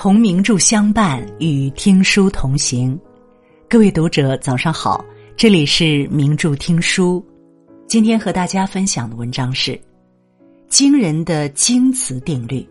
[0.00, 2.98] 同名著相伴，与听书同行。
[3.68, 5.04] 各位读者，早上好，
[5.36, 7.22] 这里是名著听书。
[7.86, 9.78] 今天和大家分享的文章是
[10.70, 12.66] 惊人的京词定律：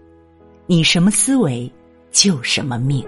[0.65, 1.71] 你什么思维，
[2.09, 3.05] 就什么命。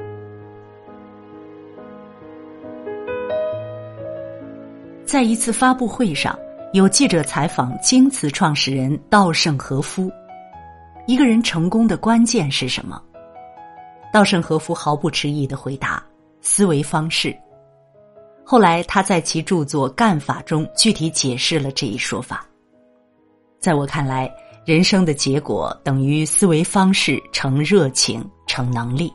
[5.03, 6.37] 在一次发布会上，
[6.73, 10.11] 有记者采访京瓷创始人稻盛和夫：
[11.07, 13.01] 一个人成功的关键是什么？
[14.11, 16.03] 稻盛和夫毫不迟疑的回答
[16.41, 17.35] ：“思维方式。”
[18.43, 22.45] 后来他在其著作《干法》中具体解释了这一说法。
[23.59, 24.29] 在我看来，
[24.65, 29.13] 人生的结果等于思维方式乘热情乘能力。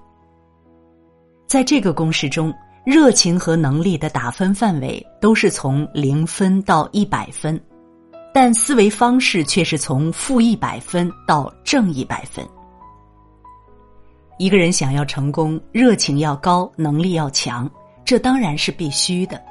[1.46, 2.54] 在这个公式中，
[2.84, 7.60] 热情和能力的打分范围都是从零分到一百分，
[8.32, 12.46] 但思维方式却是从负一百分到正一百分。
[14.38, 17.70] 一个人想要成功，热情要高，能力要强，
[18.04, 19.42] 这当然是必须的。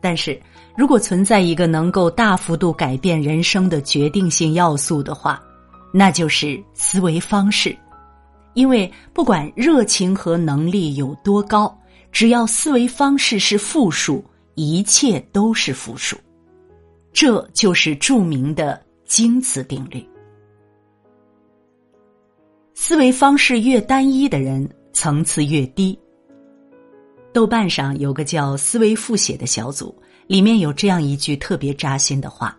[0.00, 0.40] 但是
[0.76, 5.40] 如果存在一个能够大幅度改变人生的决定性要素的话，
[5.92, 7.76] 那就是思维方式。
[8.54, 11.74] 因为不管热情和能力有多高，
[12.10, 16.16] 只要思维方式是负数，一切都是负数。
[17.12, 20.02] 这就是著名的京瓷定律。
[22.84, 25.96] 思维方式越单一的人，层次越低。
[27.32, 29.94] 豆瓣上有个叫“思维复写”的小组，
[30.26, 32.58] 里面有这样一句特别扎心的话：“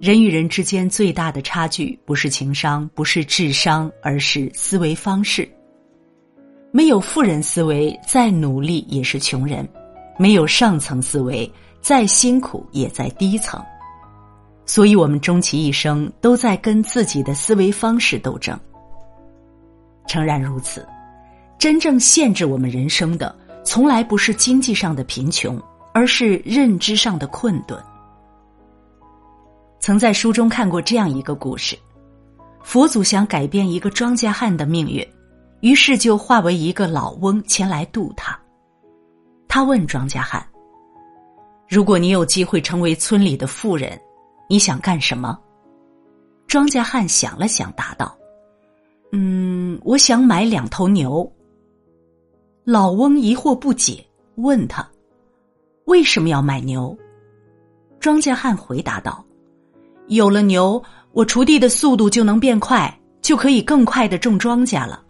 [0.00, 5.48] 人与人之间最大的差距，不是情商，不是智商，而是思维方式。
[6.72, 9.64] 没有富人思维，再努力也是穷人；
[10.18, 11.48] 没有上层思维，
[11.80, 13.64] 再辛苦也在低层。
[14.66, 18.58] 所以，我们终其一生都在跟自己的思维方式斗争。”
[20.14, 20.86] 诚然如此，
[21.58, 23.34] 真正限制我们人生的，
[23.64, 25.60] 从来不是经济上的贫穷，
[25.92, 27.82] 而是认知上的困顿。
[29.80, 31.76] 曾在书中看过这样一个故事：
[32.62, 35.04] 佛祖想改变一个庄稼汉的命运，
[35.62, 38.38] 于是就化为一个老翁前来度他。
[39.48, 40.46] 他问庄稼汉
[41.68, 44.00] ：“如果你有机会成为村里的富人，
[44.48, 45.36] 你想干什么？”
[46.46, 48.16] 庄稼汉想了想，答道。
[49.16, 51.32] 嗯，我想买两头牛。
[52.64, 54.04] 老翁疑惑不解，
[54.34, 54.84] 问他
[55.86, 56.98] ：“为什么要买牛？”
[58.00, 59.24] 庄稼汉回答道
[60.08, 60.82] ：“有了牛，
[61.12, 62.92] 我锄地的速度就能变快，
[63.22, 65.00] 就可以更快的种庄稼了。”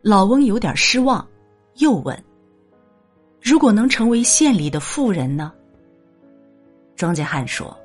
[0.00, 1.28] 老翁有点失望，
[1.74, 2.24] 又问
[3.42, 5.52] ：“如果能成为县里的富人呢？”
[6.96, 7.76] 庄稼汉说：“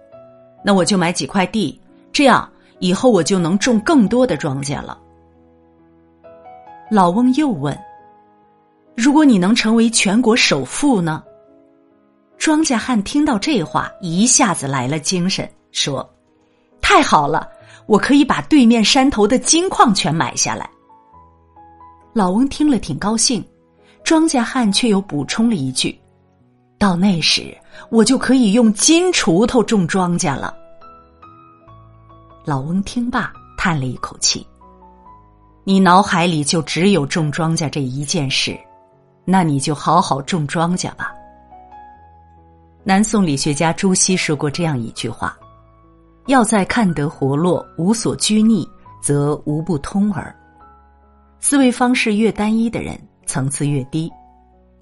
[0.64, 1.78] 那我就买几块地，
[2.14, 4.98] 这样。”以后我就能种更多的庄稼了。
[6.90, 7.78] 老翁又问
[8.96, 11.24] ：“如果你能成为全国首富呢？”
[12.38, 16.10] 庄稼汉听到这话，一下子来了精神，说
[16.82, 17.48] ：“太好了，
[17.86, 20.70] 我可以把对面山头的金矿全买下来。”
[22.14, 23.44] 老翁听了挺高兴，
[24.04, 25.98] 庄稼汉却又补充了一句
[26.80, 27.56] ：“到那时，
[27.90, 30.56] 我就可以用金锄头种庄稼了。”
[32.46, 34.46] 老翁听罢，叹了一口气
[35.64, 38.58] ：“你脑海里就只有种庄稼这一件事，
[39.26, 41.14] 那你就好好种庄稼吧。”
[42.84, 45.38] 南宋理学家朱熹说过这样一句话
[46.28, 48.68] ：“要在看得活络，无所拘泥，
[49.02, 50.34] 则无不通耳。”
[51.42, 54.12] 思维方式越单一的人，层次越低。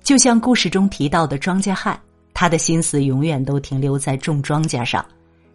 [0.03, 1.99] 就像故事中提到的庄稼汉，
[2.33, 5.03] 他的心思永远都停留在种庄稼上，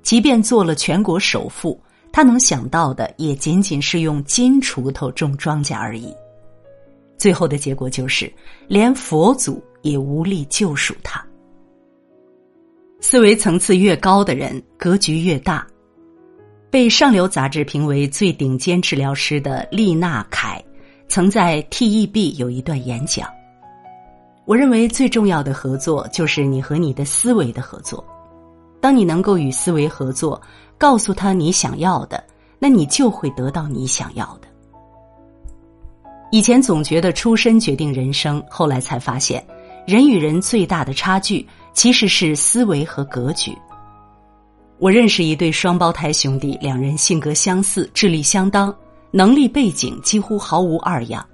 [0.03, 1.81] 即便做了全国首富。
[2.13, 6.15] 他能想到的也仅仅是用金锄头种庄稼而已，
[7.17, 8.31] 最后的结果就是
[8.69, 11.25] 连佛祖也无力救赎他。
[13.01, 15.67] 思维层次越高的人，格局越大。
[16.71, 20.63] 被上流杂志评为最顶尖治疗师的丽娜凯，
[21.07, 23.29] 曾在 TEB 有一段演讲。
[24.47, 28.03] 我认为最重要的合作就是你和你的思维的合作。
[28.83, 30.39] 当你能够与思维合作。
[30.79, 32.25] 告诉他你想要的，
[32.59, 34.49] 那你就会得到你想要的。
[36.33, 39.47] 以前总觉得出身决定人生，后来才发现，
[39.87, 43.57] 人与人最大的差距其实是思维和格局。
[44.81, 48.75] 我认识一对双胞胎兄弟，两人性格相似，智力相当，
[49.13, 51.25] 能力背景几乎毫无二样，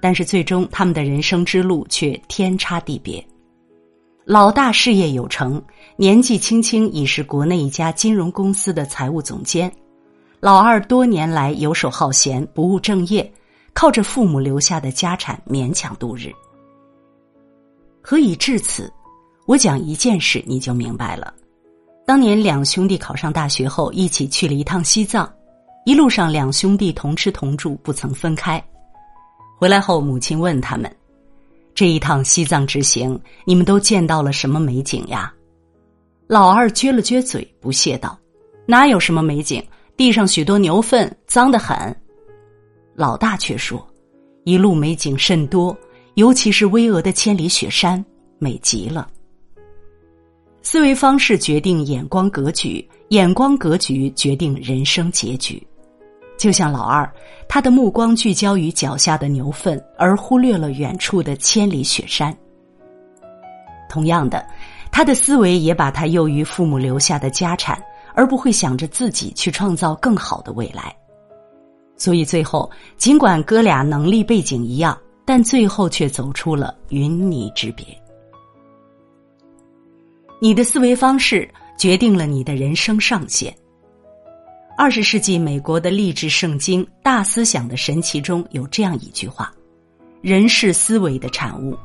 [0.00, 3.24] 但是最终他们的人生之路却天差地别。
[4.24, 5.62] 老大事业有成。
[5.96, 9.70] 年纪轻轻已是国内一家金融公司的财务总监，
[10.40, 13.30] 老二多年来游手好闲，不务正业，
[13.74, 16.32] 靠着父母留下的家产勉强度日。
[18.00, 18.90] 何以至此？
[19.46, 21.32] 我讲一件事你就明白了。
[22.06, 25.30] 当年两兄弟考上大学后，一起去了一趟西藏，
[25.84, 28.62] 一路上两兄弟同吃同住，不曾分开。
[29.58, 30.90] 回来后，母亲问他们
[31.82, 35.34] ：“这一趟西藏之行，你们都见到了什么美景呀？”
[36.30, 38.16] 老二撅了撅嘴，不屑道
[38.66, 39.60] ：“哪有什么美景？
[39.96, 41.76] 地上许多牛粪，脏得很。”
[42.94, 43.84] 老大却说
[44.46, 45.76] ：“一路美景甚多，
[46.14, 48.04] 尤其是巍峨的千里雪山，
[48.38, 49.08] 美极了。”
[50.62, 55.60] 思维方式决定眼光格局，眼光格局决定人生结局。
[56.42, 57.08] 就像老二，
[57.48, 62.36] 他的目光聚焦于脚下的牛粪，而忽略了远处的千里雪山。
[63.88, 64.44] 同样的，
[64.90, 67.80] 他的思维也把他囿于父母留下的家产，
[68.12, 70.92] 而不会想着自己去创造更好的未来。
[71.96, 77.86] 所以最后，尽管哥俩能力背景一样，但最后却走出了云泥之别。
[80.40, 81.48] 你的思维方式
[81.78, 83.56] 决定了你的人生上限。
[84.76, 89.52] 二十世纪美国的励志圣经《大思想的神奇》中有这样一句话
[90.22, 91.76] ：“人是思维的产物，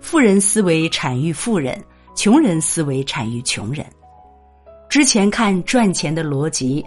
[0.00, 1.82] 富人思维产于富人，
[2.14, 3.84] 穷人思维产于穷人。”
[4.88, 6.82] 之前看《赚钱的逻辑》，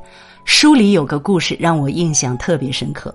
[0.46, 3.14] 书里有个故事让我印象特别深刻。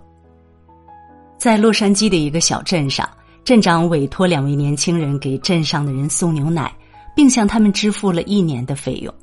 [1.39, 3.09] 在洛杉矶的一个小镇上，
[3.43, 6.73] 镇长委托两位年轻人给镇上的人送牛奶。
[7.15, 9.15] 并向他们支付了一年的费用。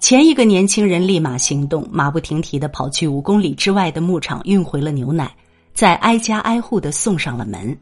[0.00, 5.34] 前一个年轻人立马行动，马不停蹄的跑去五公里之外的牧场运回了牛奶，
[5.74, 7.76] 再挨家挨户的送上了门。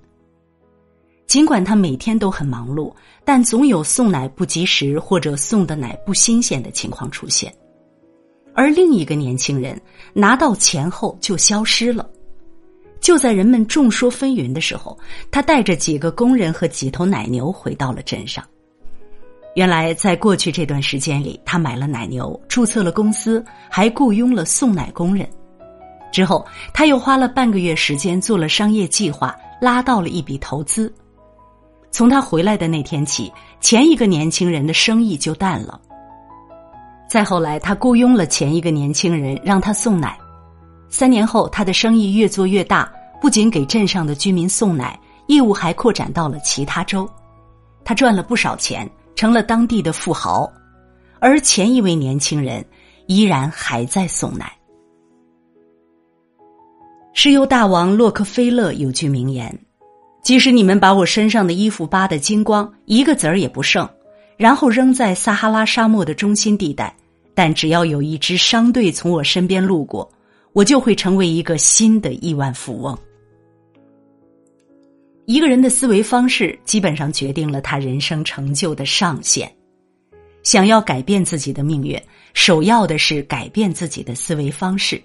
[1.26, 2.90] 尽管他每天都很忙碌，
[3.22, 7.54] 但总有送奶不及时或者送的奶不新鲜的情况出现。
[8.54, 9.78] 而另一个年轻人
[10.14, 12.08] 拿到钱后就消失了。
[12.98, 14.98] 就在人们众说纷纭的时候，
[15.30, 18.42] 他带着几个工人和几头奶牛回到了镇上。
[19.56, 25.26] 原来，在过去这段时间里，他买了奶牛，注册了公司，还雇佣了送奶工人。
[26.12, 26.44] 之后，
[26.74, 30.92] 他又花了半个月时间做了商业计划，拉到了一笔投资。
[31.90, 35.80] 从他回来的那天起，前一个年轻人的生意就淡了。
[37.08, 40.18] 再后来，他雇佣了前一个年轻人，让他送奶。
[40.90, 42.92] 三年后，他的生意越做越大，
[43.22, 47.08] 不仅给镇上的居民送奶，业务还扩展到了其他州。
[47.82, 48.86] 他赚了不少钱。
[49.16, 50.48] 成了当地的富豪，
[51.18, 52.64] 而前一位年轻人
[53.06, 54.52] 依然还在送奶。
[57.14, 59.58] 石油大王洛克菲勒有句名言
[60.22, 63.88] ：“即使你们把我身上的衣服扒得精光，一个子儿也不剩，
[64.36, 66.94] 然后扔在撒哈拉沙漠的中心地带，
[67.34, 70.06] 但只要有一支商队从我身边路过，
[70.52, 72.96] 我就会成为一个新的亿万富翁。”
[75.26, 79.52] 一个人的思维方式，基本上决定了他人生成就的上限。
[80.44, 82.00] 想要改变自己的命运，
[82.32, 85.02] 首要的是改变自己的思维方式。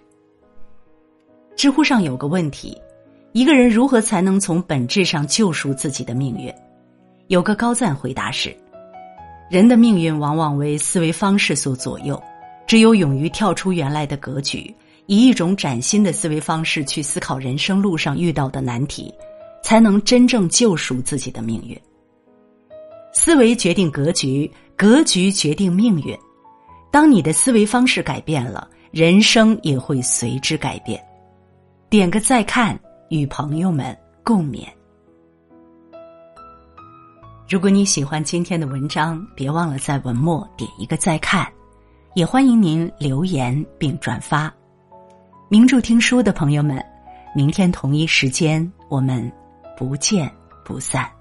[1.56, 2.80] 知乎上有个问题：
[3.32, 6.54] 一个人如何才能从本质上救赎自己的命运？
[7.26, 8.56] 有个高赞回答是：
[9.50, 12.22] 人的命运往往为思维方式所左右，
[12.68, 14.72] 只有勇于跳出原来的格局，
[15.08, 19.12] 以一种崭新的思维方式去思考人生路上遇到的难题。
[19.64, 21.80] 才能真正救赎自己的命运。
[23.14, 26.18] 思维决定格局，格局决定命运。
[26.90, 31.02] 当你的思维方式改变了，人生也会随之改变。
[31.90, 34.66] 点个再看，与朋友们共勉。
[37.50, 41.46] 如果你喜欢今天的文章，别忘了在文末点一个再看，
[42.16, 44.54] 也欢迎您留言并转发。
[45.50, 46.82] 名著听书的朋友们，
[47.36, 49.30] 明天同一时间我们。
[49.82, 50.32] 不见
[50.64, 51.21] 不散。